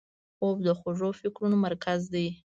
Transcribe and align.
خوب 0.37 0.57
د 0.65 0.67
خوږو 0.79 1.09
فکرونو 1.19 1.57
مرکز 1.65 1.99
دی 2.13 2.25